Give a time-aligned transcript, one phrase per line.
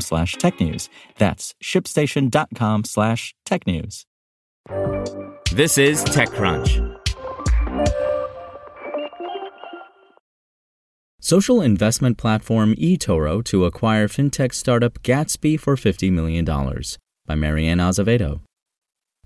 [0.00, 0.88] slash technews.
[1.18, 4.04] That's shipstation.com slash technews.
[5.52, 6.90] This is TechCrunch.
[11.20, 17.78] Social investment platform eToro to acquire fintech startup Gatsby for $50 million by Mary Ann
[17.78, 18.42] Azevedo.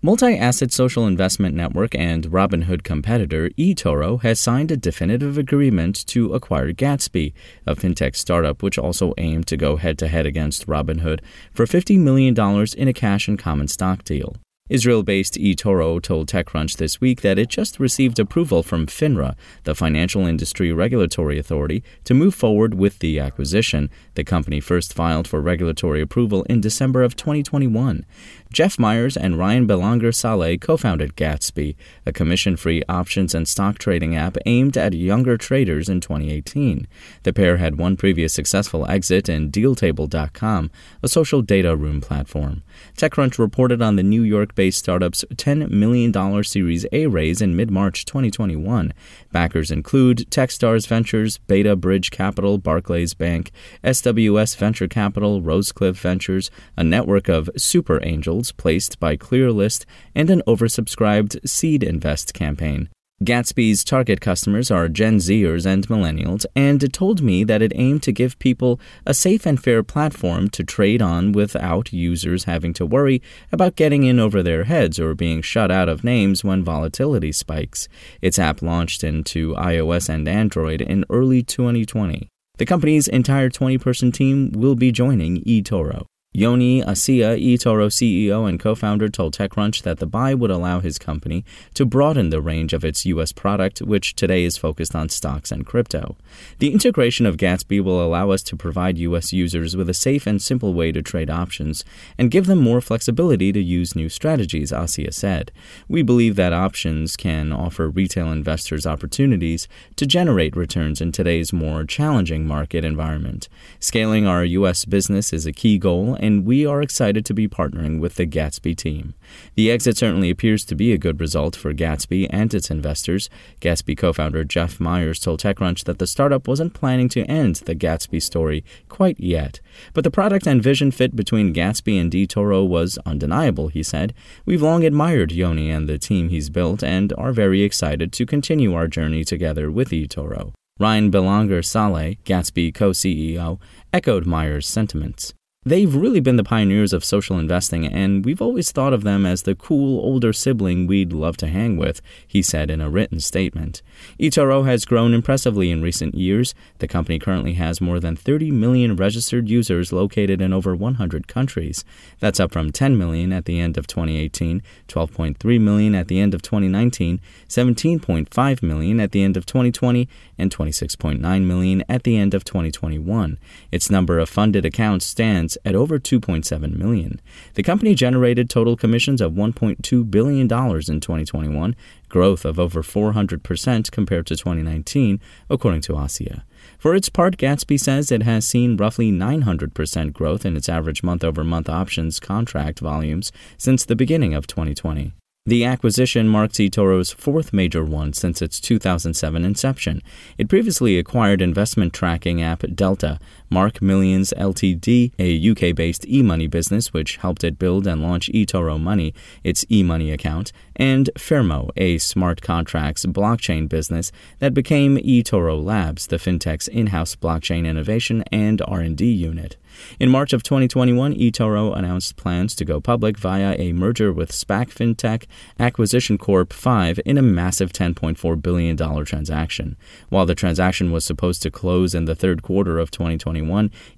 [0.00, 6.34] Multi asset social investment network and Robinhood competitor eToro has signed a definitive agreement to
[6.34, 7.32] acquire Gatsby,
[7.66, 11.18] a fintech startup which also aimed to go head to head against Robinhood
[11.52, 12.32] for $50 million
[12.76, 14.36] in a cash and common stock deal.
[14.68, 19.74] Israel based eToro told TechCrunch this week that it just received approval from FINRA, the
[19.74, 23.90] Financial Industry Regulatory Authority, to move forward with the acquisition.
[24.14, 28.04] The company first filed for regulatory approval in December of 2021.
[28.52, 33.78] Jeff Myers and Ryan Belanger Saleh co founded Gatsby, a commission free options and stock
[33.78, 36.86] trading app aimed at younger traders in 2018.
[37.24, 40.70] The pair had one previous successful exit in DealTable.com,
[41.02, 42.62] a social data room platform.
[42.96, 47.70] TechCrunch reported on the New York based startup's $10 million Series A raise in mid
[47.70, 48.92] March 2021.
[49.30, 53.52] Backers include Techstars Ventures, Beta Bridge Capital, Barclays Bank,
[53.84, 60.42] SWS Venture Capital, Rosecliff Ventures, a network of super angels placed by ClearList, and an
[60.48, 62.88] oversubscribed Seed Invest campaign.
[63.24, 68.04] Gatsby's target customers are Gen Zers and millennials, and it told me that it aimed
[68.04, 72.86] to give people a safe and fair platform to trade on without users having to
[72.86, 73.20] worry
[73.50, 77.88] about getting in over their heads or being shut out of names when volatility spikes.
[78.22, 82.28] Its app launched into iOS and Android in early 2020.
[82.58, 86.06] The company's entire 20 person team will be joining eToro.
[86.34, 90.98] Yoni Assia, eToro CEO and co founder, told TechCrunch that the buy would allow his
[90.98, 93.32] company to broaden the range of its U.S.
[93.32, 96.16] product, which today is focused on stocks and crypto.
[96.58, 99.32] The integration of Gatsby will allow us to provide U.S.
[99.32, 101.82] users with a safe and simple way to trade options
[102.18, 105.50] and give them more flexibility to use new strategies, Assia said.
[105.88, 109.66] We believe that options can offer retail investors opportunities
[109.96, 113.48] to generate returns in today's more challenging market environment.
[113.80, 114.84] Scaling our U.S.
[114.84, 118.76] business is a key goal and we are excited to be partnering with the Gatsby
[118.76, 119.14] team.
[119.54, 123.30] The exit certainly appears to be a good result for Gatsby and its investors.
[123.60, 127.74] Gatsby co founder Jeff Myers told TechCrunch that the startup wasn't planning to end the
[127.74, 129.60] Gatsby story quite yet.
[129.94, 134.14] But the product and vision fit between Gatsby and eToro was undeniable, he said.
[134.44, 138.74] We've long admired Yoni and the team he's built and are very excited to continue
[138.74, 140.52] our journey together with eToro.
[140.80, 143.60] Ryan Belanger Saleh, Gatsby co CEO,
[143.92, 145.34] echoed Myers' sentiments.
[145.68, 149.42] They've really been the pioneers of social investing, and we've always thought of them as
[149.42, 153.82] the cool older sibling we'd love to hang with, he said in a written statement.
[154.18, 156.54] eToro has grown impressively in recent years.
[156.78, 161.84] The company currently has more than 30 million registered users located in over 100 countries.
[162.18, 166.32] That's up from 10 million at the end of 2018, 12.3 million at the end
[166.32, 170.08] of 2019, 17.5 million at the end of 2020,
[170.38, 173.38] and 26.9 million at the end of 2021.
[173.70, 177.20] Its number of funded accounts stands at over 2.7 million.
[177.54, 181.76] The company generated total commissions of 1.2 billion dollars in 2021,
[182.08, 185.20] growth of over 400% compared to 2019,
[185.50, 186.42] according to Assia.
[186.78, 191.24] For its part, Gatsby says it has seen roughly 900% growth in its average month
[191.24, 195.12] over month options contract volumes since the beginning of 2020.
[195.48, 200.02] The acquisition marks eToro's fourth major one since its 2007 inception.
[200.36, 203.18] It previously acquired investment tracking app Delta,
[203.50, 208.30] Mark Millions Ltd, a UK based e money business which helped it build and launch
[208.32, 214.96] eToro Money, its e money account, and Firmo, a smart contracts blockchain business that became
[214.98, 219.56] eToro Labs, the fintech's in house blockchain innovation and R&D unit.
[220.00, 224.70] In March of 2021, eToro announced plans to go public via a merger with SPAC
[224.70, 225.26] fintech
[225.58, 229.76] Acquisition Corp 5 in a massive $10.4 billion transaction.
[230.08, 233.37] While the transaction was supposed to close in the third quarter of 2021,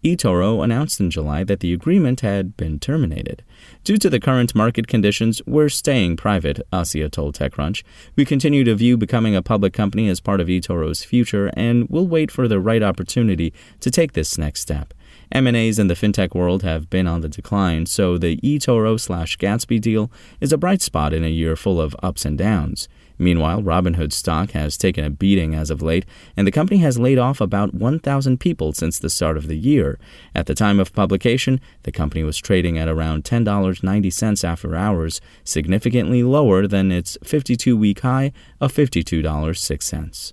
[0.04, 3.42] eToro announced in July that the agreement had been terminated.
[3.84, 7.82] Due to the current market conditions, we're staying private, Assia told TechCrunch.
[8.16, 12.06] We continue to view becoming a public company as part of eToro's future, and we'll
[12.06, 14.92] wait for the right opportunity to take this next step.
[15.32, 19.80] M&As in the fintech world have been on the decline, so the eToro slash Gatsby
[19.80, 20.10] deal
[20.40, 22.88] is a bright spot in a year full of ups and downs.
[23.16, 26.04] Meanwhile, Robinhood stock has taken a beating as of late,
[26.36, 29.98] and the company has laid off about 1,000 people since the start of the year.
[30.34, 36.22] At the time of publication, the company was trading at around $10.90 after hours, significantly
[36.22, 40.32] lower than its 52 week high of $52.06.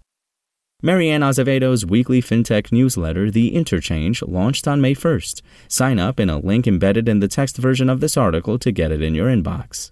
[0.83, 5.41] Mary Ann Azevedo's weekly fintech newsletter, The Interchange, launched on May 1st.
[5.68, 8.91] Sign up in a link embedded in the text version of this article to get
[8.91, 9.89] it in your inbox.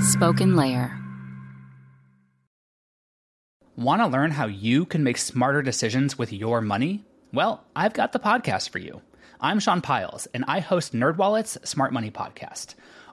[0.00, 0.98] Spoken Layer.
[3.76, 7.04] Want to learn how you can make smarter decisions with your money?
[7.34, 9.02] Well, I've got the podcast for you.
[9.38, 12.74] I'm Sean Pyles, and I host NerdWallet's Smart Money Podcast.